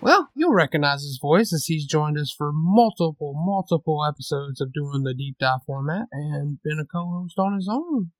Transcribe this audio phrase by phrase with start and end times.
[0.00, 5.02] well, you'll recognize his voice as he's joined us for multiple, multiple episodes of doing
[5.02, 8.10] the deep dive format and been a co-host on his own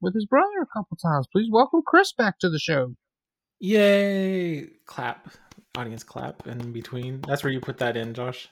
[0.00, 1.26] with his brother a couple times.
[1.32, 2.94] Please welcome Chris back to the show.
[3.60, 4.68] Yay!
[4.86, 5.30] Clap.
[5.76, 7.20] Audience clap in between.
[7.20, 8.48] That's where you put that in, Josh.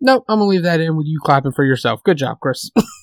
[0.00, 2.02] Nope, I'm gonna leave that in with you clapping for yourself.
[2.02, 2.70] Good job, Chris.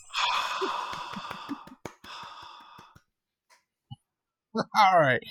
[4.78, 5.22] All right.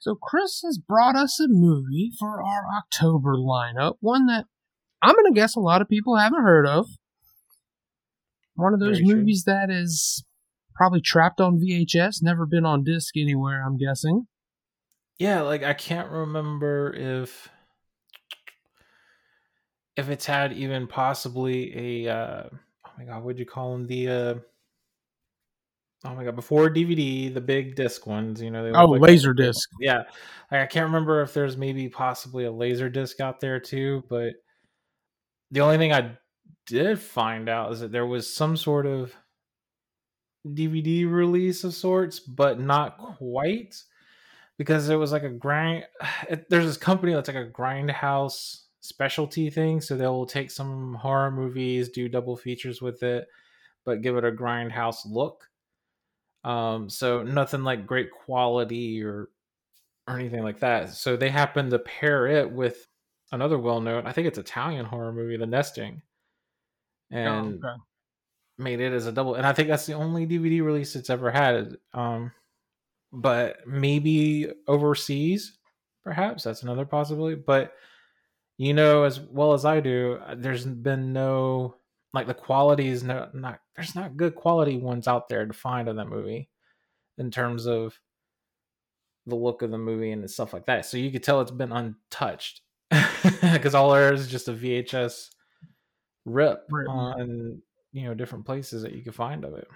[0.00, 4.46] So Chris has brought us a movie for our October lineup, one that
[5.02, 6.86] I'm going to guess a lot of people haven't heard of.
[8.54, 9.16] One of those Very true.
[9.16, 10.24] movies that is
[10.74, 14.26] probably trapped on VHS, never been on disc anywhere, I'm guessing.
[15.18, 17.48] Yeah, like I can't remember if
[19.96, 23.86] if it's had even possibly a uh oh my god, what'd you call them?
[23.86, 24.34] The uh
[26.06, 29.34] oh my god, before DVD, the big disc ones, you know, they Oh, like- laser
[29.34, 29.68] disc.
[29.80, 30.04] Yeah.
[30.50, 34.34] Like, I can't remember if there's maybe possibly a laser disc out there too, but
[35.50, 36.16] the only thing I
[36.66, 39.14] did find out is that there was some sort of
[40.46, 43.74] DVD release of sorts, but not quite
[44.58, 45.84] because it was like a grind.
[46.30, 51.30] It, there's this company that's like a grindhouse specialty thing, so they'll take some horror
[51.30, 53.26] movies, do double features with it,
[53.84, 55.48] but give it a grindhouse look.
[56.46, 59.30] Um, so nothing like great quality or
[60.08, 60.90] or anything like that.
[60.90, 62.88] So they happened to pair it with
[63.32, 66.02] another well-known, I think it's Italian horror movie, The Nesting,
[67.10, 67.76] and Oh, okay.
[68.58, 69.34] made it as a double.
[69.34, 71.76] And I think that's the only DVD release it's ever had.
[71.94, 72.32] Um,
[73.12, 75.58] but maybe overseas,
[76.04, 77.36] perhaps that's another possibility.
[77.36, 77.74] But
[78.58, 81.76] you know as well as I do, uh, there's been no
[82.16, 85.88] like the quality is no not there's not good quality ones out there to find
[85.88, 86.48] of that movie
[87.18, 88.00] in terms of
[89.26, 90.86] the look of the movie and stuff like that.
[90.86, 92.62] So you could tell it's been untouched
[93.42, 95.28] because all there is just a VHS
[96.24, 96.88] rip Rip.
[96.88, 97.60] on
[97.92, 99.68] you know different places that you can find of it.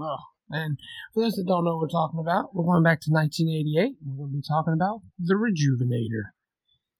[0.00, 0.16] Oh,
[0.50, 0.78] and
[1.12, 3.96] for those that don't know what we're talking about, we're going back to 1988.
[4.04, 6.30] We're going to be talking about The Rejuvenator.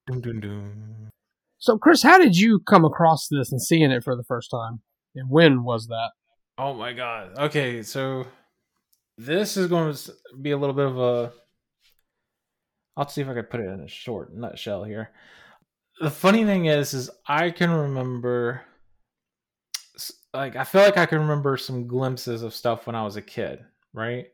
[0.07, 1.10] Dun, dun, dun.
[1.61, 4.81] So, Chris, how did you come across this and seeing it for the first time?
[5.15, 6.13] And when was that?
[6.57, 7.37] Oh my god.
[7.39, 8.27] Okay, so
[9.19, 11.33] this is going to be a little bit of a.
[12.97, 15.11] I'll see if I can put it in a short nutshell here.
[16.01, 18.63] The funny thing is, is I can remember,
[20.33, 23.23] like, I feel like I can remember some glimpses of stuff when I was a
[23.23, 23.61] kid,
[23.93, 24.29] right?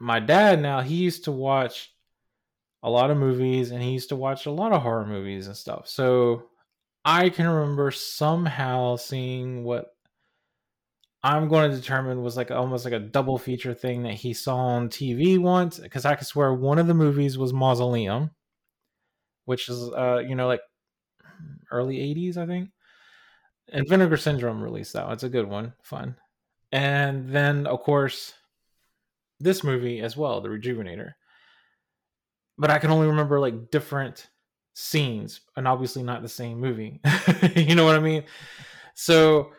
[0.00, 1.95] My dad now he used to watch
[2.82, 5.56] a lot of movies and he used to watch a lot of horror movies and
[5.56, 5.88] stuff.
[5.88, 6.44] So
[7.04, 9.86] I can remember somehow seeing what
[11.22, 14.56] I'm going to determine was like almost like a double feature thing that he saw
[14.56, 18.30] on TV once because I could swear one of the movies was Mausoleum,
[19.44, 20.60] which is uh you know like
[21.70, 22.70] early 80s I think.
[23.72, 25.04] And Vinegar Syndrome released that.
[25.04, 25.14] one.
[25.14, 26.16] It's a good one, fun.
[26.70, 28.34] And then of course
[29.40, 31.12] this movie as well, The Rejuvenator.
[32.58, 34.28] But I can only remember like different
[34.74, 37.00] scenes and obviously not the same movie.
[37.56, 38.24] you know what I mean?
[38.94, 39.52] So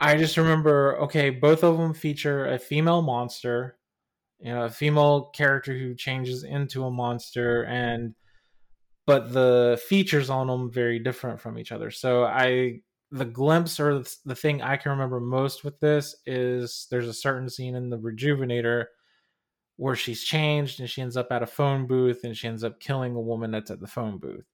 [0.00, 3.78] I just remember okay, both of them feature a female monster,
[4.40, 8.14] you know, a female character who changes into a monster and
[9.06, 11.90] but the features on them very different from each other.
[11.90, 12.80] So I
[13.10, 17.48] the glimpse or the thing I can remember most with this is there's a certain
[17.48, 18.86] scene in the Rejuvenator
[19.76, 22.78] where she's changed and she ends up at a phone booth and she ends up
[22.80, 24.46] killing a woman that's at the phone booth.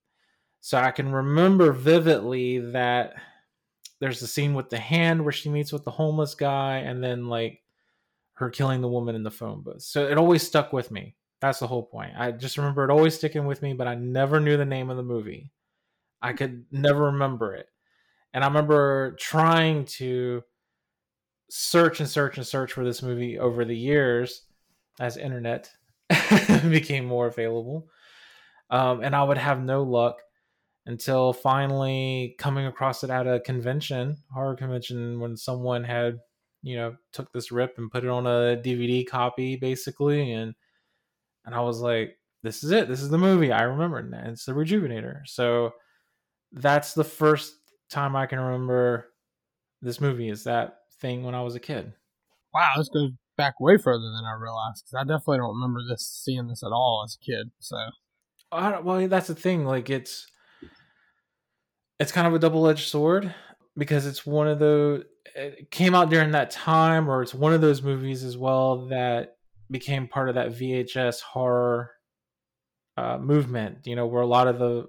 [0.61, 3.13] So I can remember vividly that
[3.99, 7.27] there's a scene with the hand where she meets with the homeless guy and then
[7.27, 7.61] like
[8.33, 9.83] her killing the woman in the phone booth.
[9.83, 11.15] So it always stuck with me.
[11.39, 12.13] That's the whole point.
[12.17, 14.97] I just remember it always sticking with me, but I never knew the name of
[14.97, 15.51] the movie.
[16.21, 17.67] I could never remember it.
[18.33, 20.43] And I remember trying to
[21.49, 24.43] search and search and search for this movie over the years
[25.01, 25.69] as internet
[26.69, 27.89] became more available.
[28.69, 30.21] Um, and I would have no luck
[30.85, 36.19] until finally coming across it at a convention, horror convention, when someone had,
[36.61, 40.31] you know, took this rip and put it on a DVD copy basically.
[40.33, 40.53] And,
[41.45, 42.87] and I was like, this is it.
[42.87, 43.51] This is the movie.
[43.51, 44.29] I remember it.
[44.29, 45.21] It's the Rejuvenator.
[45.25, 45.73] So
[46.51, 47.55] that's the first
[47.89, 49.07] time I can remember
[49.81, 51.91] this movie is that thing when I was a kid.
[52.53, 56.07] Wow, this goes back way further than I realized because I definitely don't remember this
[56.07, 57.51] seeing this at all as a kid.
[57.59, 57.77] So,
[58.51, 59.65] I don't, well, that's the thing.
[59.65, 60.27] Like it's
[61.99, 63.33] it's kind of a double edged sword
[63.77, 65.03] because it's one of those
[65.35, 69.37] it came out during that time, or it's one of those movies as well that
[69.69, 71.91] became part of that VHS horror
[72.97, 73.85] uh, movement.
[73.85, 74.87] You know, where a lot of the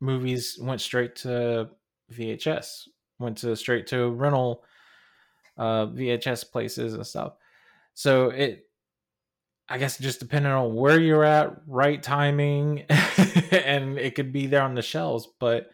[0.00, 1.70] movies went straight to
[2.12, 2.88] VHS,
[3.18, 4.62] went to straight to rental
[5.56, 7.34] uh, VHS places and stuff.
[7.94, 8.66] So it,
[9.68, 12.80] I guess, just depending on where eh you're at, right timing,
[13.50, 15.26] and it could be there on the shelves.
[15.40, 15.70] But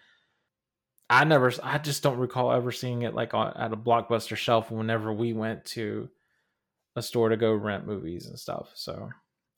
[1.09, 4.71] I never, I just don't recall ever seeing it like on, at a blockbuster shelf
[4.71, 6.09] whenever we went to
[6.97, 8.71] a store to go rent movies and stuff.
[8.75, 9.11] So,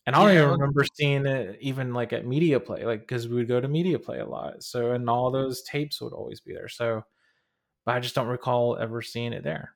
[0.07, 3.37] and I don't even remember seeing it even like at Media Play, like because we
[3.37, 4.63] would go to Media Play a lot.
[4.65, 6.69] So, and all those tapes would always be there.
[6.69, 7.05] So,
[7.87, 9.75] but I just don't recall ever seeing it there.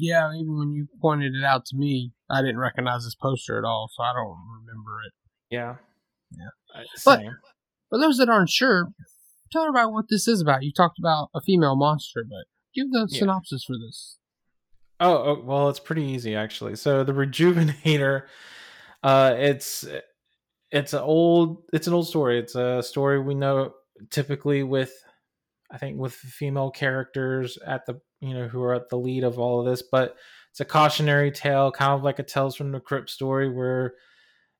[0.00, 3.64] Yeah, even when you pointed it out to me, I didn't recognize this poster at
[3.64, 5.12] all, so I don't remember it.
[5.50, 5.76] Yeah.
[6.32, 6.82] Yeah.
[7.04, 7.22] But-
[7.90, 8.88] For those that aren't sure,
[9.50, 10.62] tell her about what this is about.
[10.62, 12.44] You talked about a female monster, but
[12.74, 13.18] give the Yeah.
[13.18, 14.18] synopsis for this.
[15.00, 16.76] Oh, oh, well, it's pretty easy actually.
[16.76, 18.26] So the Rejuvenator,
[19.02, 19.84] uh, it's
[20.70, 22.38] it's an old it's an old story.
[22.38, 23.74] It's a story we know
[24.10, 24.92] typically with,
[25.70, 29.38] I think with female characters at the you know who are at the lead of
[29.38, 30.16] all of this, but
[30.50, 33.94] it's a cautionary tale, kind of like a Tales from the Crypt story where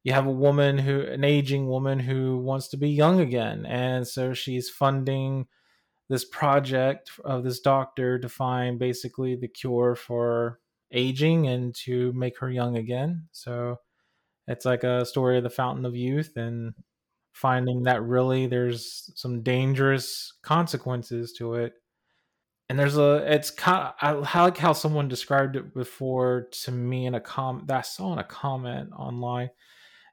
[0.05, 4.07] you have a woman who an aging woman who wants to be young again, and
[4.07, 5.47] so she's funding
[6.09, 10.59] this project of this doctor to find basically the cure for
[10.93, 13.29] aging and to make her young again.
[13.31, 13.79] So
[14.49, 16.75] it's like a story of the fountain of youth and
[17.33, 21.75] finding that really there's some dangerous consequences to it.
[22.71, 27.05] And there's a it's kind of, I like how someone described it before to me
[27.05, 29.51] in a com that I saw in a comment online.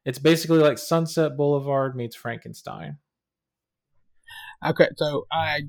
[0.06, 2.98] It's basically like Sunset Boulevard meets Frankenstein.
[4.66, 5.66] Okay, so I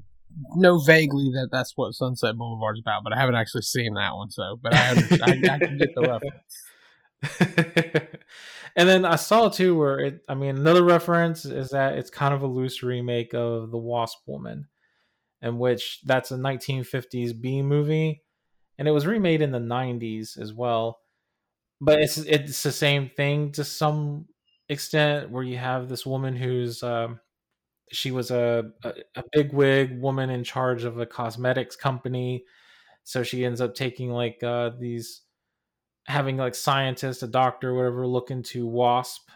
[0.57, 4.31] know vaguely that that's what Sunset Boulevard's about, but I haven't actually seen that one.
[4.31, 6.21] So, but I, I, I can get the
[7.21, 8.09] reference.
[8.77, 12.33] and then I saw too where it I mean another reference is that it's kind
[12.33, 14.69] of a loose remake of The Wasp Woman,
[15.43, 18.23] in which that's a 1950s B movie,
[18.79, 21.01] and it was remade in the 90s as well.
[21.81, 24.27] But it's it's the same thing to some
[24.69, 27.21] extent where you have this woman who's um,
[27.93, 32.45] she was a, a a big wig woman in charge of a cosmetics company,
[33.05, 35.23] so she ends up taking like uh, these
[36.09, 39.29] having like scientists, a doctor, whatever, look into wasp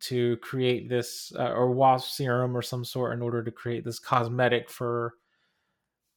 [0.00, 3.98] to create this uh, or wasp serum or some sort in order to create this
[3.98, 5.14] cosmetic for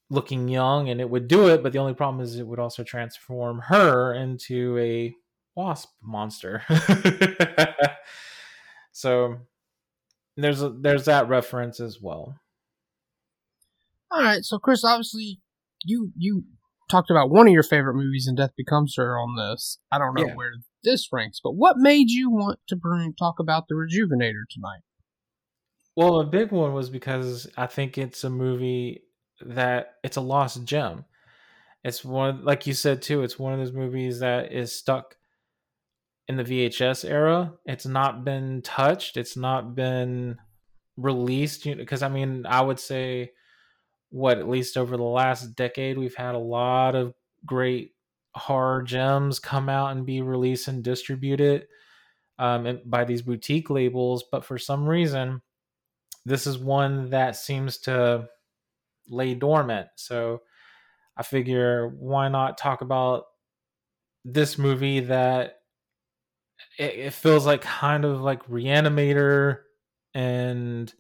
[0.09, 2.83] looking young and it would do it but the only problem is it would also
[2.83, 5.13] transform her into a
[5.55, 6.61] wasp monster
[8.91, 9.37] so
[10.37, 12.35] there's a, there's that reference as well
[14.11, 15.39] All right, so Chris, obviously,
[15.83, 16.43] you you
[16.89, 19.79] talked about one of your favorite movies, and Death Becomes Her on this.
[19.91, 20.35] I don't know Yeah.
[20.35, 20.53] where
[20.83, 24.81] this ranks, but what made you want to bring talk about the Rejuvenator tonight?
[25.95, 29.01] Well, a big one was because I think it's a movie
[29.45, 31.05] that it's a lost gem.
[31.83, 33.23] It's one, like you said too.
[33.23, 35.17] It's one of those movies that is stuck
[36.27, 37.53] in the VHS era.
[37.65, 39.17] It's not been touched.
[39.17, 40.37] It's not been
[40.97, 41.63] released.
[41.63, 43.31] Because I mean, I would say,
[44.09, 47.13] what at least over the last decade, we've had a lot of
[47.45, 47.93] great
[48.33, 51.67] horror gems come out and be released and distributed
[52.39, 54.23] um, by these boutique labels.
[54.31, 55.41] But for some reason,
[56.25, 58.27] this is one that seems to
[59.07, 59.87] lay dormant.
[59.95, 60.41] So
[61.17, 63.25] I figure why not talk about
[64.23, 65.59] this movie that
[66.77, 69.59] it, it feels like kind of like Reanimator
[70.13, 70.93] and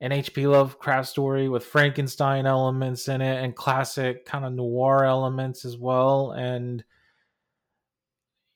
[0.00, 0.46] an H.P.
[0.46, 6.32] Lovecraft story with Frankenstein elements in it and classic kind of noir elements as well.
[6.32, 6.84] And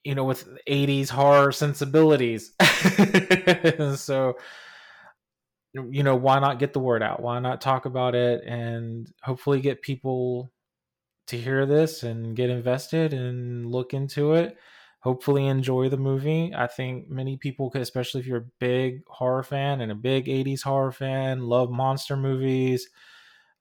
[0.03, 2.53] you know, with 80s horror sensibilities.
[3.95, 4.35] so,
[5.73, 7.21] you know, why not get the word out?
[7.21, 10.51] Why not talk about it and hopefully get people
[11.27, 14.57] to hear this and get invested and look into it?
[14.99, 16.53] Hopefully, enjoy the movie.
[16.55, 20.27] I think many people could, especially if you're a big horror fan and a big
[20.27, 22.87] 80s horror fan, love monster movies.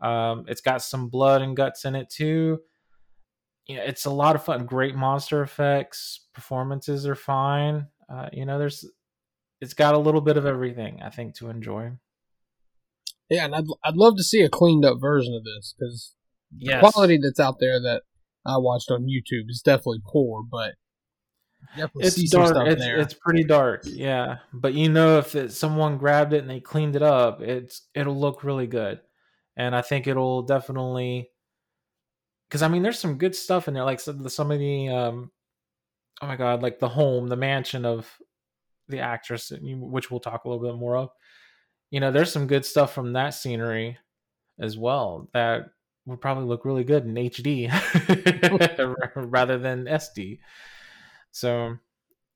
[0.00, 2.60] Um, it's got some blood and guts in it too
[3.66, 4.66] you know, it's a lot of fun.
[4.66, 6.26] Great monster effects.
[6.34, 7.86] Performances are fine.
[8.08, 8.84] Uh, you know, there's
[9.60, 11.92] it's got a little bit of everything I think to enjoy.
[13.32, 16.14] Yeah, and I'd I'd love to see a cleaned up version of this because
[16.54, 16.82] Yes.
[16.84, 18.02] the quality that's out there that
[18.44, 20.74] I watched on YouTube is definitely poor, but
[21.76, 22.54] definitely see it's some dark.
[22.54, 22.98] stuff It's, there.
[22.98, 24.36] it's pretty dark, yeah.
[24.52, 28.18] But you know, if it, someone grabbed it and they cleaned it up, it's it'll
[28.20, 29.00] look really good,
[29.56, 31.30] and I think it'll definitely.
[32.48, 35.30] Because I mean, there's some good stuff in there, like some, some of the, um,
[36.20, 38.06] oh my god, like the home, the mansion of
[38.88, 41.08] the actress, which we'll talk a little bit more of.
[41.92, 43.98] You know, there's some good stuff from that scenery
[44.58, 45.66] as well that
[46.06, 47.68] would probably look really good in HD
[49.30, 50.38] rather than SD.
[51.30, 51.76] So,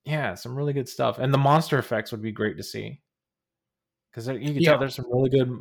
[0.05, 3.01] yeah, some really good stuff, and the monster effects would be great to see
[4.11, 4.69] because you can Yeah.
[4.71, 5.51] tell there's some really good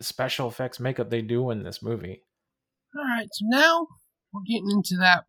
[0.00, 2.22] special effects makeup they do in this movie.
[2.96, 3.86] All right, so now
[4.32, 5.24] we're getting into that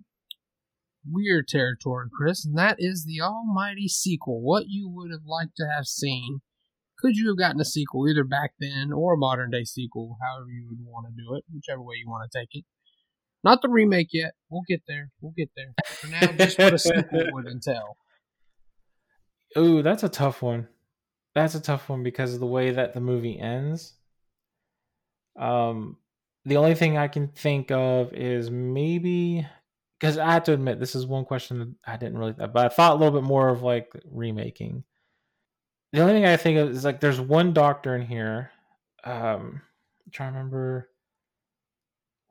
[1.10, 4.42] weird territory, Chris, and that is the almighty sequel.
[4.42, 6.42] What you would have liked to have seen.
[7.02, 10.52] Could you have gotten a sequel either back then or a modern day sequel, however
[10.52, 12.64] you would want to do it, whichever way you want to take it?
[13.44, 14.34] Not the remake yet.
[14.50, 15.10] We'll get there.
[15.20, 15.74] We'll get there.
[15.84, 17.98] For now, just what a sequel would entail.
[19.58, 20.68] Ooh, that's a tough one.
[21.34, 23.94] That's a tough one because of the way that the movie ends.
[25.40, 25.98] Um,
[26.46, 29.48] the only thing I can think of is maybe
[30.00, 32.70] because I have to admit this is one question that I didn't really, but I
[32.70, 34.84] thought a little bit more of like remaking.
[35.94, 38.52] The only thing I think of is like there's one doctor in here.
[39.04, 39.62] Um,
[40.06, 40.90] I'm trying to remember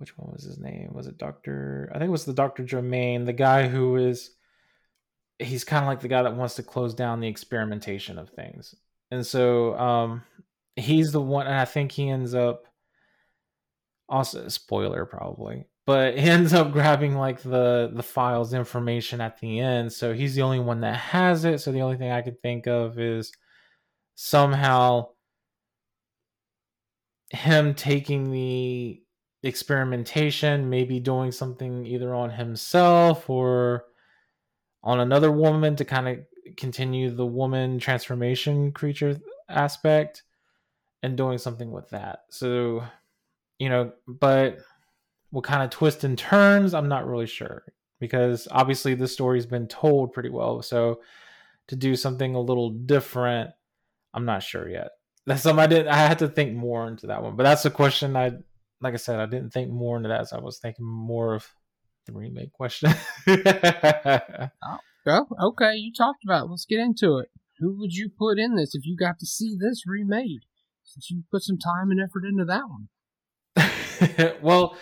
[0.00, 0.90] which one was his name.
[0.94, 1.90] Was it Doctor?
[1.94, 4.30] I think it was the Doctor Germain, the guy who is
[5.38, 8.74] he's kind of like the guy that wants to close down the experimentation of things.
[9.10, 10.22] And so um
[10.76, 12.64] he's the one and I think he ends up
[14.08, 19.60] also spoiler probably, but he ends up grabbing like the the files information at the
[19.60, 19.92] end.
[19.92, 21.60] So he's the only one that has it.
[21.60, 23.32] So the only thing I could think of is
[24.22, 25.08] somehow
[27.30, 29.02] him taking the
[29.42, 33.86] experimentation, maybe doing something either on himself or
[34.82, 36.18] on another woman to kind of
[36.58, 40.22] continue the woman transformation creature aspect
[41.02, 42.24] and doing something with that.
[42.28, 42.84] So,
[43.58, 44.58] you know, but
[45.30, 47.64] what kind of twist and turns, I'm not really sure
[48.00, 50.60] because obviously the story's been told pretty well.
[50.60, 51.00] So
[51.68, 53.52] to do something a little different,
[54.14, 54.88] I'm not sure yet.
[55.26, 55.86] That's something I did.
[55.86, 58.32] I had to think more into that one, but that's a question I,
[58.80, 60.28] like I said, I didn't think more into that.
[60.28, 61.46] So I was thinking more of
[62.06, 62.92] the remake question.
[63.28, 66.50] oh, okay, you talked about it.
[66.50, 67.28] Let's get into it.
[67.58, 70.40] Who would you put in this if you got to see this remade?
[70.84, 72.88] Since you put some time and effort into that one.
[74.42, 74.76] well,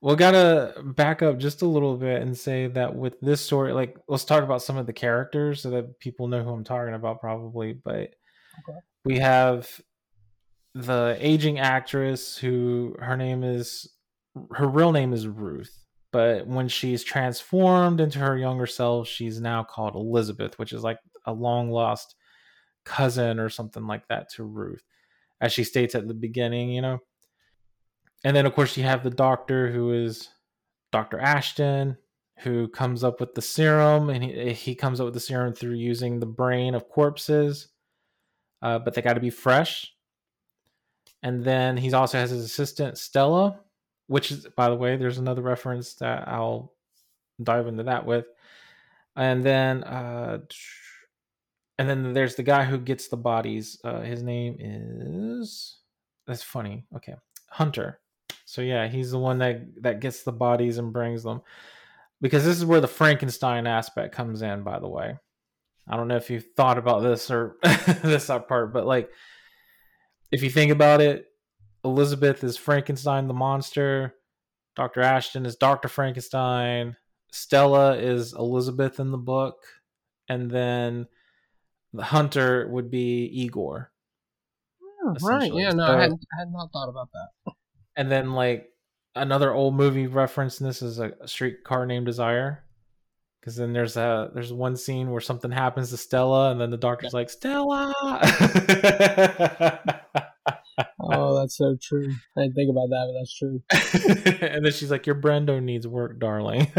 [0.00, 3.96] we gotta back up just a little bit and say that with this story, like
[4.08, 7.20] let's talk about some of the characters so that people know who I'm talking about,
[7.20, 7.72] probably.
[7.72, 8.14] But
[8.60, 8.78] Okay.
[9.04, 9.80] we have
[10.74, 13.88] the aging actress who her name is
[14.52, 19.62] her real name is Ruth, but when she's transformed into her younger self, she's now
[19.62, 22.14] called Elizabeth, which is like a long lost
[22.84, 24.82] cousin or something like that to Ruth,
[25.40, 26.98] as she states at the beginning, you know.
[28.24, 30.28] And then, of course, you have the doctor who is
[30.92, 31.18] Dr.
[31.18, 31.96] Ashton,
[32.38, 35.74] who comes up with the serum, and he, he comes up with the serum through
[35.74, 37.68] using the brain of corpses,
[38.62, 39.92] uh, but they got to be fresh.
[41.22, 43.60] And then he also has his assistant, Stella,
[44.06, 46.72] which is, by the way, there's another reference that I'll
[47.42, 48.26] dive into that with.
[49.14, 50.38] And then, uh,
[51.78, 53.78] and then there's the guy who gets the bodies.
[53.84, 55.78] Uh, his name is.
[56.26, 56.84] That's funny.
[56.96, 57.14] Okay,
[57.50, 58.00] Hunter.
[58.44, 61.42] So yeah, he's the one that that gets the bodies and brings them.
[62.20, 64.62] Because this is where the Frankenstein aspect comes in.
[64.62, 65.18] By the way,
[65.88, 67.56] I don't know if you thought about this or
[68.02, 69.10] this part, but like,
[70.30, 71.26] if you think about it,
[71.84, 74.14] Elizabeth is Frankenstein the monster.
[74.76, 75.00] Dr.
[75.00, 75.88] Ashton is Dr.
[75.88, 76.96] Frankenstein.
[77.32, 79.56] Stella is Elizabeth in the book.
[80.28, 81.08] And then
[81.92, 83.90] the hunter would be Igor.
[85.04, 85.52] Oh, right.
[85.52, 87.52] Yeah, no, So- I, had, I had not thought about that.
[87.96, 88.68] And then like
[89.14, 92.64] another old movie reference in this is a, a streetcar named Desire.
[93.42, 96.76] Because then there's a there's one scene where something happens to Stella, and then the
[96.76, 97.92] doctor's like Stella.
[101.00, 102.12] Oh, that's so true.
[102.36, 103.62] I didn't think about that, but that's true.
[104.48, 106.70] and then she's like, "Your Brando needs work, darling."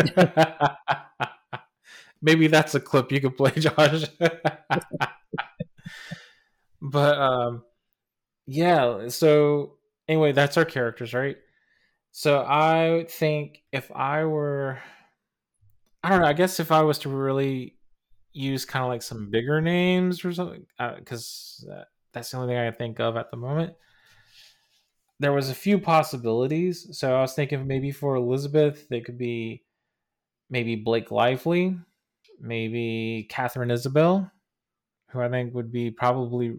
[2.21, 4.05] Maybe that's a clip you could play, Josh.
[6.81, 7.63] but um,
[8.47, 9.09] yeah.
[9.09, 9.73] So
[10.07, 11.37] anyway, that's our characters, right?
[12.11, 14.79] So I think if I were,
[16.03, 16.27] I don't know.
[16.27, 17.77] I guess if I was to really
[18.33, 20.65] use kind of like some bigger names or something
[20.97, 23.73] because uh, that's the only thing I can think of at the moment.
[25.19, 29.63] There was a few possibilities, so I was thinking maybe for Elizabeth they could be
[30.49, 31.77] maybe Blake Lively,
[32.39, 34.31] maybe Katherine Isabelle,
[35.09, 36.57] who I think would be probably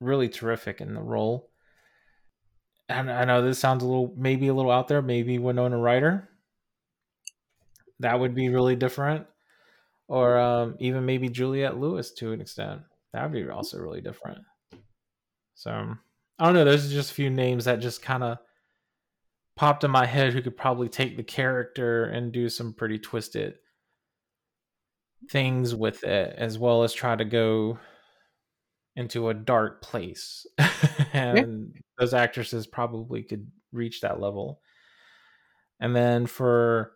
[0.00, 1.50] really terrific in the role.
[2.88, 6.29] And I know this sounds a little maybe a little out there, maybe Winona Ryder.
[8.00, 9.26] That would be really different.
[10.08, 12.80] Or um, even maybe Juliette Lewis to an extent.
[13.12, 14.40] That would be also really different.
[15.54, 15.70] So
[16.38, 16.64] I don't know.
[16.64, 18.38] There's just a few names that just kind of
[19.56, 23.54] popped in my head who could probably take the character and do some pretty twisted
[25.30, 27.78] things with it, as well as try to go
[28.96, 30.46] into a dark place.
[31.12, 31.80] and yeah.
[31.98, 34.60] those actresses probably could reach that level.
[35.78, 36.92] And then for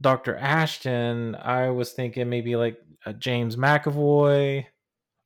[0.00, 0.36] Dr.
[0.36, 4.66] Ashton, I was thinking maybe like a James McAvoy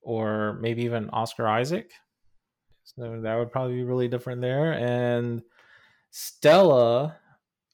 [0.02, 1.92] or maybe even Oscar Isaac.
[2.84, 4.72] So that would probably be really different there.
[4.72, 5.42] And
[6.10, 7.16] Stella,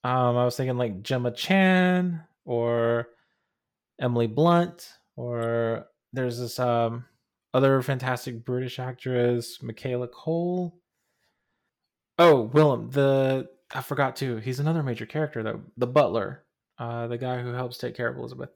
[0.05, 3.09] um, I was thinking like Gemma Chan or
[4.01, 7.05] Emily Blunt, or there's this um,
[7.53, 10.75] other fantastic British actress, Michaela Coel.
[12.19, 14.37] Oh, Willem, the I forgot too.
[14.37, 16.45] He's another major character though, the butler,
[16.81, 18.51] uh, the guy who helps take care of Elizabeth.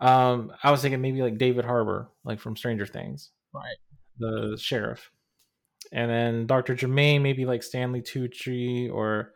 [0.00, 3.76] Um, I was thinking maybe like David Harbour, like from Stranger Things, right?
[4.18, 5.10] The sheriff,
[5.92, 9.32] and then Doctor Jermaine, maybe like Stanley Tucci or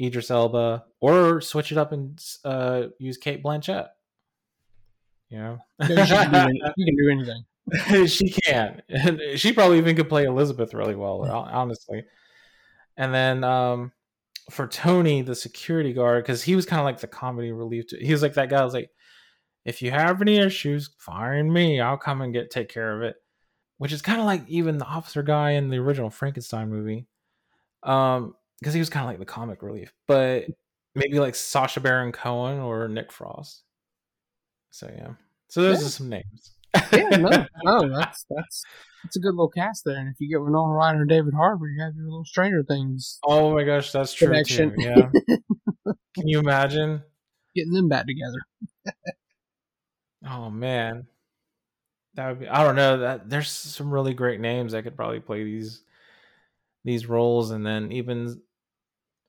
[0.00, 3.88] Idris Elba, or switch it up and uh, use Cate Blanchett.
[5.30, 5.58] You know,
[5.88, 8.06] you, can do, you can do anything.
[8.06, 12.04] she can, and she probably even could play Elizabeth really well, honestly.
[12.96, 13.92] And then um,
[14.50, 17.88] for Tony, the security guard, because he was kind of like the comedy relief.
[17.88, 18.64] To, he was like that guy.
[18.64, 18.90] was like,
[19.64, 21.80] if you have any issues, find me.
[21.80, 23.16] I'll come and get take care of it.
[23.78, 27.06] Which is kind of like even the officer guy in the original Frankenstein movie,
[27.82, 29.92] um, because he was kind of like the comic relief.
[30.06, 30.46] But
[30.94, 33.64] maybe like Sacha Baron Cohen or Nick Frost.
[34.70, 35.10] So yeah.
[35.48, 35.86] So those yeah.
[35.86, 36.52] are some names.
[36.92, 38.64] Yeah, no, no, that's that's
[39.02, 39.96] that's a good little cast there.
[39.96, 43.18] And if you get Winona Ryder and David Harbour, you have your little Stranger Things.
[43.24, 44.70] Oh my gosh, that's true connection.
[44.70, 44.82] too.
[44.84, 45.08] Yeah.
[46.14, 47.02] Can you imagine
[47.54, 48.40] getting them back together?
[50.28, 51.06] oh man,
[52.14, 52.48] that would be.
[52.48, 52.98] I don't know.
[52.98, 55.82] That there's some really great names that could probably play these
[56.84, 58.40] these roles, and then even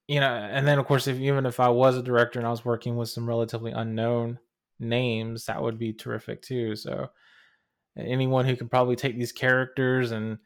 [0.08, 2.52] you know, and then of course, if even if I was a director and I
[2.52, 4.40] was working with some relatively unknown
[4.80, 6.76] names, that would be terrific too.
[6.76, 7.10] So
[7.98, 10.38] anyone who can probably take these characters and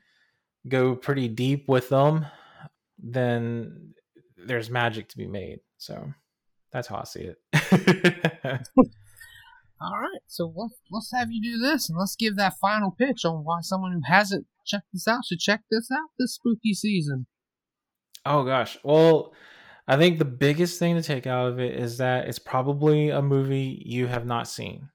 [0.68, 2.26] go pretty deep with them,
[3.00, 3.94] then
[4.38, 5.60] there's magic to be made.
[5.78, 6.14] So
[6.72, 7.38] that's how I see it.
[9.84, 13.26] All right, so let's let's have you do this, and let's give that final pitch
[13.26, 17.26] on why someone who hasn't checked this out should check this out this spooky season.
[18.24, 19.34] Oh gosh, well,
[19.88, 23.24] I think the biggest thing to take out of it is that it's probably a
[23.24, 24.90] movie you have not seen.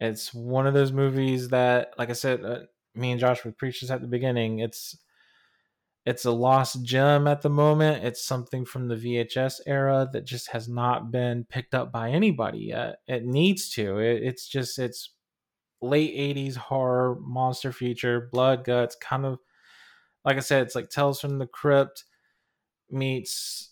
[0.00, 2.58] It's one of those movies that, like I said, uh,
[2.94, 4.60] me and Josh would preach this at the beginning.
[4.60, 4.96] It's
[6.06, 8.04] it's a lost gem at the moment.
[8.04, 12.60] It's something from the VHS era that just has not been picked up by anybody
[12.60, 13.00] yet.
[13.06, 13.98] It needs to.
[13.98, 15.10] It, it's just it's
[15.82, 19.38] late 80s horror monster feature, blood guts, kind of
[20.24, 22.04] like I said, it's like Tales from the Crypt
[22.90, 23.70] meets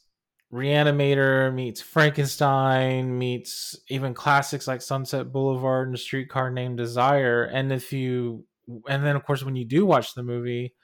[0.52, 7.44] Reanimator meets Frankenstein meets even classics like Sunset Boulevard and Streetcar Named Desire.
[7.44, 8.44] And if you,
[8.88, 10.74] and then of course, when you do watch the movie,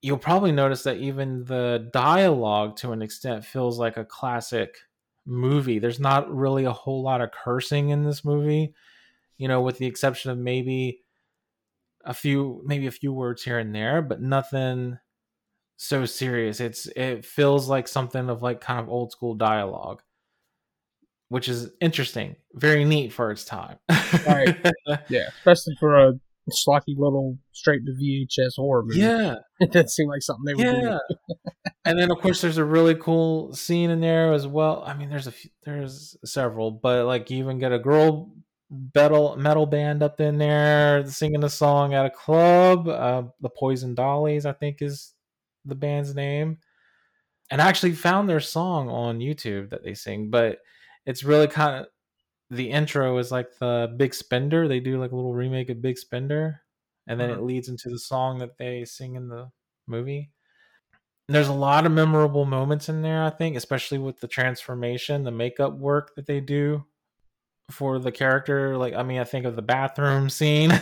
[0.00, 4.76] you'll probably notice that even the dialogue to an extent feels like a classic
[5.26, 5.78] movie.
[5.78, 8.74] There's not really a whole lot of cursing in this movie,
[9.36, 11.02] you know, with the exception of maybe
[12.04, 14.98] a few, maybe a few words here and there, but nothing
[15.76, 16.60] so serious.
[16.60, 20.02] It's it feels like something of like kind of old school dialogue,
[21.28, 23.78] which is interesting, very neat for its time.
[24.26, 24.56] right.
[25.08, 26.12] Yeah, especially for a
[26.50, 29.00] schlocky little straight to VHS horror movie.
[29.00, 30.98] Yeah, it did seem like something they would yeah.
[31.08, 31.34] do.
[31.84, 34.82] and then of course there's a really cool scene in there as well.
[34.86, 38.32] I mean, there's a few, there's several, but like you even get a girl
[38.94, 42.88] metal metal band up in there singing a song at a club.
[42.88, 45.11] Uh, the Poison Dollies, I think, is
[45.64, 46.58] the band's name,
[47.50, 50.30] and I actually found their song on YouTube that they sing.
[50.30, 50.58] But
[51.06, 51.86] it's really kind of
[52.50, 54.68] the intro is like the Big Spender.
[54.68, 56.62] They do like a little remake of Big Spender,
[57.06, 59.50] and then it leads into the song that they sing in the
[59.86, 60.30] movie.
[61.28, 65.24] And there's a lot of memorable moments in there, I think, especially with the transformation,
[65.24, 66.84] the makeup work that they do
[67.70, 68.76] for the character.
[68.76, 70.72] Like, I mean, I think of the bathroom scene,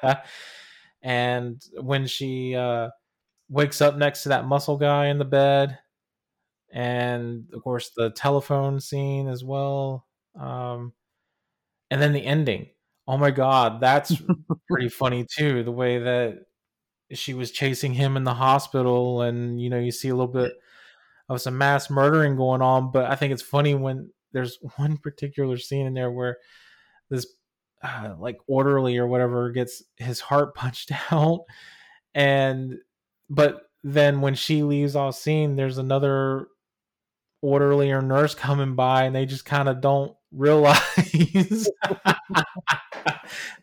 [1.02, 2.88] and when she uh,
[3.50, 5.78] wakes up next to that muscle guy in the bed,
[6.72, 10.06] and of course the telephone scene as well.
[10.38, 10.92] Um,
[11.90, 12.68] and then the ending.
[13.08, 14.12] Oh my god, that's
[14.70, 15.62] pretty funny too.
[15.64, 16.38] The way that
[17.12, 20.52] she was chasing him in the hospital, and you know, you see a little bit
[21.28, 22.92] of some mass murdering going on.
[22.92, 26.38] But I think it's funny when there's one particular scene in there where
[27.10, 27.26] this
[27.82, 31.40] uh, like orderly or whatever gets his heart punched out,
[32.14, 32.78] and
[33.30, 36.48] but then when she leaves off scene, there's another
[37.40, 40.78] orderly or nurse coming by, and they just kind of don't realize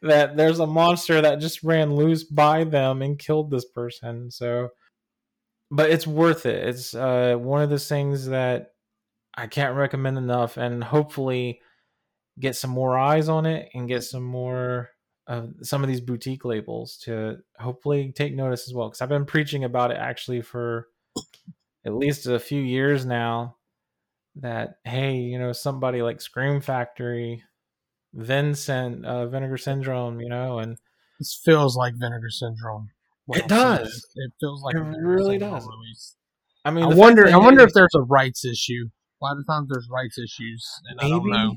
[0.02, 4.32] that there's a monster that just ran loose by them and killed this person.
[4.32, 4.70] So,
[5.70, 6.68] but it's worth it.
[6.68, 8.72] It's uh, one of those things that
[9.36, 11.60] I can't recommend enough, and hopefully
[12.40, 14.90] get some more eyes on it and get some more
[15.62, 18.90] some of these boutique labels to hopefully take notice as well.
[18.90, 20.88] Because I've been preaching about it actually for
[21.86, 23.56] at least a few years now.
[24.40, 27.44] That hey, you know, somebody like Scream Factory
[28.14, 30.78] Vincent, uh, Vinegar Syndrome, you know, and
[31.20, 32.92] This feels like Vinegar Syndrome.
[33.30, 34.06] It does.
[34.16, 35.68] It feels like It really does.
[35.68, 36.16] release.
[36.64, 37.28] I mean, I wonder.
[37.28, 38.90] I wonder if there's a rights issue.
[39.22, 41.56] A lot of times there's rights issues, and I don't maybe, know.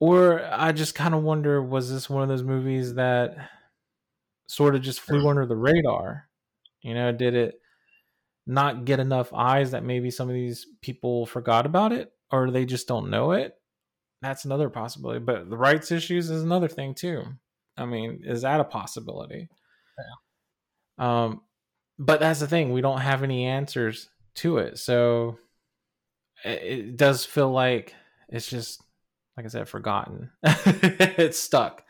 [0.00, 3.36] Or I just kind of wonder, was this one of those movies that
[4.46, 6.28] sort of just flew under the radar?
[6.82, 7.60] You know, did it
[8.46, 12.64] not get enough eyes that maybe some of these people forgot about it, or they
[12.64, 13.54] just don't know it?
[14.22, 15.20] That's another possibility.
[15.20, 17.24] But the rights issues is another thing too.
[17.76, 19.48] I mean, is that a possibility?
[20.98, 21.24] Yeah.
[21.24, 21.42] Um,
[21.98, 22.72] but that's the thing.
[22.72, 25.38] We don't have any answers to it, so
[26.44, 27.94] it, it does feel like
[28.28, 28.82] it's just
[29.38, 30.30] like I said, forgotten.
[30.42, 31.84] it's stuck.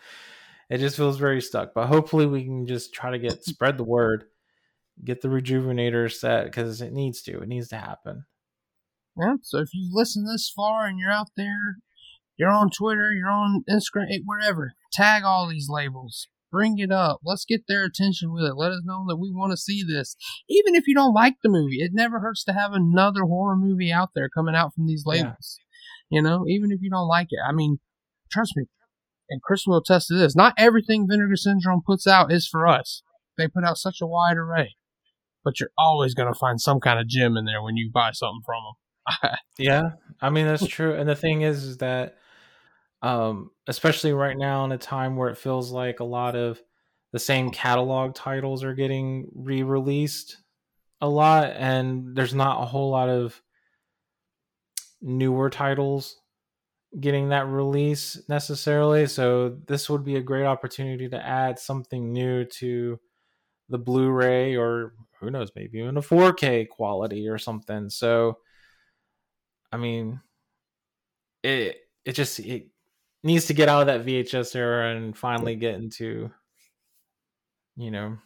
[0.69, 1.73] It just feels very stuck.
[1.73, 4.25] But hopefully, we can just try to get spread the word,
[5.03, 7.41] get the rejuvenator set because it needs to.
[7.41, 8.27] It needs to happen.
[9.19, 9.37] Yeah.
[9.43, 11.79] So if you've listened this far and you're out there,
[12.37, 16.29] you're on Twitter, you're on Instagram, eh, wherever, tag all these labels.
[16.53, 17.21] Bring it up.
[17.25, 18.57] Let's get their attention with it.
[18.57, 20.17] Let us know that we want to see this.
[20.51, 23.91] Even if you don't like the movie, it never hurts to have another horror movie
[23.91, 25.35] out there coming out from these Yeah.
[26.11, 27.41] You know, even if you don't like it.
[27.47, 27.79] I mean,
[28.31, 28.65] trust me,
[29.31, 30.35] and Chris will attest to this.
[30.35, 33.03] Not everything Vinegar Syndrome puts out is for us.
[33.37, 34.77] They put out such a wide array.
[35.45, 38.13] But you're always going to find some kind of gem in there when you buy
[38.13, 39.31] something from them.
[39.59, 40.95] Yeah, I mean that's true.
[40.95, 42.19] And the thing is, is that,
[43.03, 46.61] um, especially right now in a time where it feels like a lot of
[47.13, 50.37] the same catalog titles are getting re-released
[51.01, 53.41] a lot, and there's not a whole lot of
[55.01, 56.17] newer titles
[57.01, 59.07] getting that release necessarily.
[59.07, 62.99] So this would be a great opportunity to add something new to
[63.69, 67.91] the Blu-ray or who knows, maybe even a 4K quality or something.
[67.91, 68.39] So
[69.73, 70.21] I mean,
[71.43, 72.69] it it just it
[73.23, 76.31] needs to get out of that VHS era and finally get into
[77.77, 78.17] you know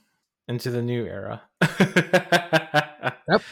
[0.49, 1.43] into the new era.
[3.29, 3.43] Yep.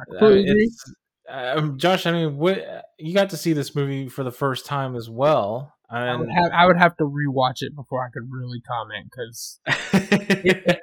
[0.00, 0.62] I completely agree.
[0.64, 0.94] it's-
[1.28, 4.96] um, Josh, I mean, what you got to see this movie for the first time
[4.96, 8.60] as well, I would have I would have to rewatch it before I could really
[8.60, 9.60] comment because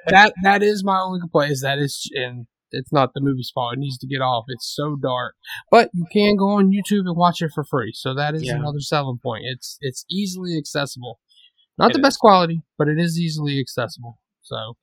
[0.08, 3.74] that that is my only complaint is that it's and it's not the movie's fault.
[3.74, 4.44] It needs to get off.
[4.48, 5.34] It's so dark,
[5.70, 7.92] but you can go on YouTube and watch it for free.
[7.94, 8.56] So that is Yeah.
[8.56, 9.44] another selling point.
[9.46, 11.20] It's it's easily accessible.
[11.78, 12.02] Not It the is.
[12.02, 14.18] best quality, but it is easily accessible.
[14.42, 14.76] So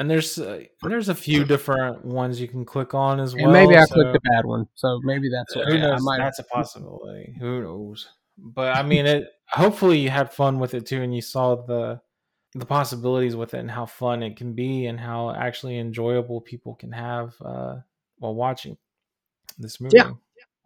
[0.00, 3.44] and there's uh, there's a few different ones you can click on as well.
[3.44, 4.66] and maybe I so- clicked a bad one.
[4.74, 6.02] So maybe that's what who yeah, I knows?
[6.02, 6.18] might.
[6.18, 7.36] That's a possibility.
[7.38, 8.08] Who knows?
[8.38, 9.28] But I mean, it.
[9.50, 12.00] Hopefully, you had fun with it too, and you saw the
[12.54, 16.74] the possibilities with it, and how fun it can be, and how actually enjoyable people
[16.74, 17.76] can have uh,
[18.18, 18.76] while watching
[19.58, 19.96] this movie.
[19.98, 20.10] Yeah.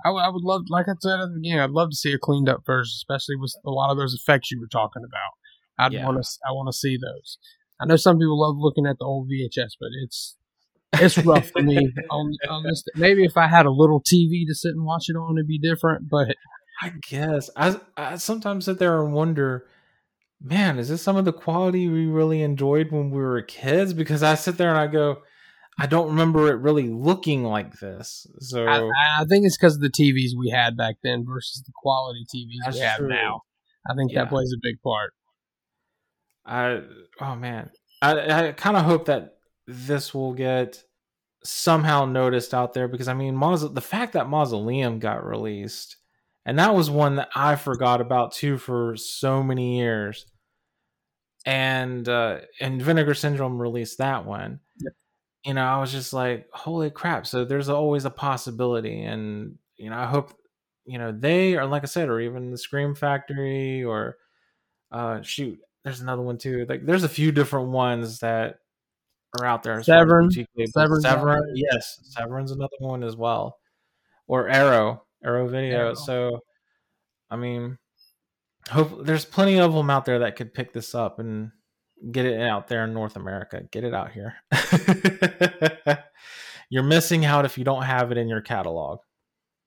[0.07, 2.12] I, would- I would love, like I said at the beginning, I'd love to see
[2.12, 5.33] a cleaned up version, especially with a lot of those effects you were talking about.
[5.79, 6.05] I'd Yeah.
[6.05, 7.38] want to, I want to see those.
[7.85, 10.37] I know some people love looking at the old VHS, but it's
[10.94, 11.77] it's rough for me.
[12.11, 15.16] On, on this, maybe if I had a little TV to sit and watch it
[15.16, 16.09] on, it'd be different.
[16.09, 16.35] But
[16.83, 19.66] I guess I, I sometimes sit there and wonder,
[20.40, 23.92] man, is this some of the quality we really enjoyed when we were kids?
[23.92, 25.23] Because I sit there and I go,
[25.81, 28.27] I don't remember it really looking like this.
[28.38, 28.88] So I,
[29.20, 32.64] I think it's because of the TVs we had back then versus the quality TVs
[32.64, 33.09] That's we have true.
[33.09, 33.40] now.
[33.90, 34.20] I think Yeah.
[34.23, 35.12] that plays a big part.
[36.46, 36.83] I
[37.20, 37.70] oh man,
[38.02, 40.83] I I kind of hope that this will get
[41.42, 45.96] somehow noticed out there because I mean, Maus- the fact that Mausoleum got released
[46.46, 50.26] and that was one that I forgot about too for so many years.
[51.46, 54.61] And uh, and Vinegar Syndrome released that one.
[54.78, 54.92] Yep.
[55.44, 57.26] You know, I was just like, holy crap!
[57.26, 60.33] So there's always a possibility, and you know, I hope
[60.87, 64.16] you know they or like I said, or even the Scream Factory, or
[64.90, 66.66] uh, shoot, there's another one too.
[66.68, 68.57] Like there's a few different ones that
[69.38, 69.81] are out there.
[69.81, 70.31] as far as Severin.
[70.66, 73.59] Severin's Severin, yes, Severin's another one as well,
[74.27, 75.79] or Arrow, Arrow Video.
[75.79, 75.94] Arrow.
[75.94, 76.40] So,
[77.31, 77.79] I mean,
[78.70, 81.51] hope there's plenty of them out there that could pick this up and
[82.11, 83.62] get it out there in North America.
[83.70, 84.35] Get it out here.
[86.70, 89.01] You're missing out if you don't have it in your catalog.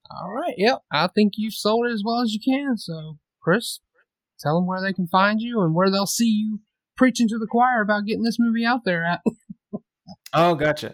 [0.10, 0.56] All right.
[0.58, 0.80] Yep.
[0.92, 2.78] I think you've sold it as well as you can.
[2.78, 3.80] So, Chris,
[4.40, 6.60] tell them where they can find you and where they'll see you
[6.96, 9.22] preaching to the choir about getting this movie out there at.
[10.34, 10.94] Oh, gotcha.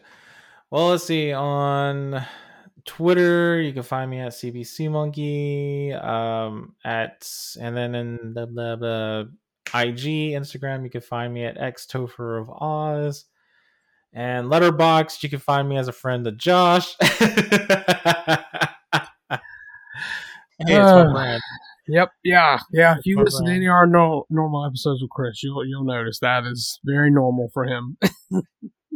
[0.69, 1.33] Well, let's see.
[1.33, 2.23] On
[2.85, 5.91] Twitter, you can find me at CBC Monkey.
[5.91, 7.27] Um, at
[7.59, 12.39] and then in the, the, the IG, Instagram, you can find me at X Topher
[12.39, 13.25] of Oz.
[14.13, 16.95] And Letterboxd, you can find me as a friend of Josh.
[20.59, 21.41] Hey, it's my brand.
[21.87, 22.09] Yep.
[22.23, 22.59] Yeah.
[22.71, 22.95] Yeah.
[22.97, 23.25] If you Program.
[23.25, 26.79] listen to any of our no, normal episodes with Chris, you'll you'll notice that is
[26.85, 27.97] very normal for him.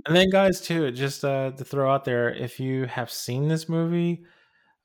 [0.07, 3.67] And then, guys, too, just uh, to throw out there, if you have seen this
[3.67, 4.23] movie,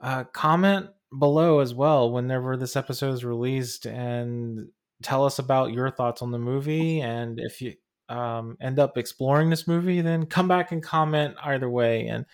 [0.01, 4.67] uh, comment below as well whenever this episode is released and
[5.01, 7.03] tell us about your thoughts on the movie.
[7.03, 7.75] And if you
[8.09, 12.27] um, end up exploring this movie, then come back and comment either way and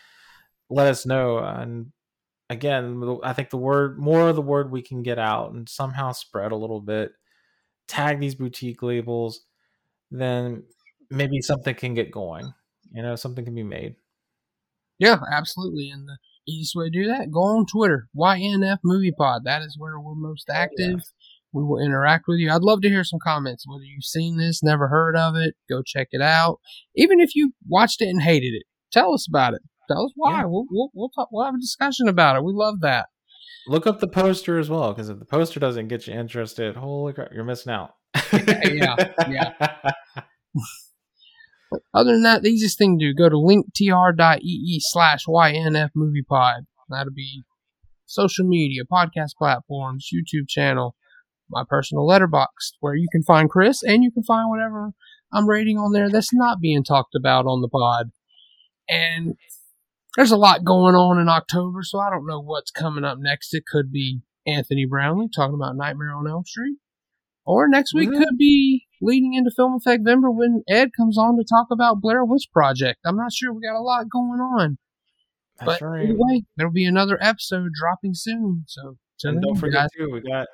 [0.70, 1.38] let us know.
[1.38, 1.92] And
[2.50, 6.12] again, I think the word more of the word we can get out and somehow
[6.12, 7.12] spread a little bit,
[7.86, 9.40] tag these boutique labels,
[10.10, 10.64] then
[11.10, 12.52] maybe something can get going.
[12.92, 13.96] You know, something can be made.
[14.98, 15.90] yeah, absolutely.
[15.90, 19.42] And the easiest way to do that, go on Twitter, YNF Movie Pod.
[19.44, 21.02] That is where we're most oh, active.
[21.52, 22.50] We will interact with you.
[22.50, 23.66] I'd love to hear some comments.
[23.66, 26.60] Whether you've seen this, never heard of it, go check it out.
[26.94, 29.62] Even if you watched it and hated it, tell us about it.
[29.88, 30.40] Tell us why.
[30.40, 30.44] Yeah.
[30.46, 32.44] We'll we'll we'll, talk, we'll have a discussion about it.
[32.44, 33.06] We love that.
[33.66, 37.12] Look up the poster as well, because if the poster doesn't get you interested, holy
[37.12, 37.94] crap, you're missing out.
[38.32, 38.94] Yeah,
[39.28, 39.70] yeah.
[41.70, 46.22] But other than that, the easiest thing to do, go to linktr.ee slash YNF movie
[46.26, 46.64] pod.
[46.88, 47.42] That'll be
[48.06, 50.96] social media, podcast platforms, YouTube channel,
[51.50, 54.92] my personal Letterboxd, where you can find Chris and you can find whatever
[55.32, 58.10] I'm rating on there that's not being talked about on the pod.
[58.88, 59.34] And
[60.18, 63.54] there's a lot going on in October, so I don't know what's coming up next.
[63.54, 66.76] It could be Anthony Brownlee talking about Nightmare on Elm Street.
[67.46, 68.18] Or next week Mhm.
[68.18, 72.24] could be leading into Film Effect Vember when Ed comes on to talk about Blair
[72.24, 72.98] Witch Project.
[73.06, 73.52] I'm not sure.
[73.52, 74.78] We got a lot going on.
[75.60, 76.04] That's but right.
[76.04, 78.64] anyway, there'll be another episode dropping soon.
[78.66, 80.48] So, And then, don't forget guys- too, we got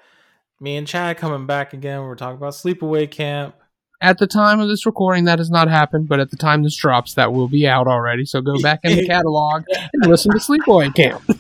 [0.61, 2.03] me and Chad coming back again.
[2.03, 3.57] We're talking about sleepaway camp.
[4.01, 6.77] At the time of this recording, that has not happened, but at the time this
[6.77, 8.25] drops, that will be out already.
[8.25, 11.23] So go back in the catalog and listen to Sleepaway Camp.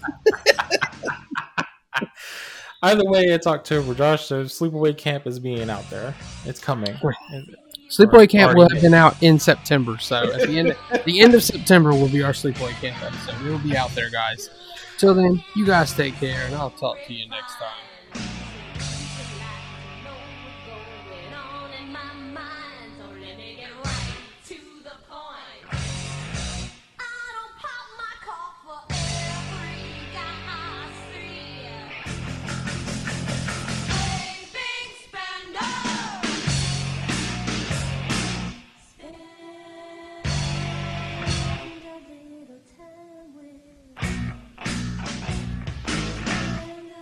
[2.82, 4.26] Either way, it's October, Josh.
[4.26, 6.14] So sleepaway camp is being out there.
[6.44, 6.94] It's coming.
[7.02, 7.16] Right.
[7.32, 9.98] It- Sleepaway Camp will have been out in September.
[9.98, 13.46] So at the end, the end of September will be our Sleepaway Camp episode.
[13.46, 14.50] It will be out there, guys.
[14.98, 17.93] Till then, you guys take care, and I'll talk to you next time.